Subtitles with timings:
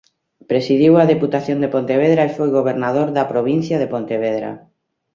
[0.51, 4.51] Presidiu a Deputación de Pontevedra e foi gobernador da provincia de Pontevedra.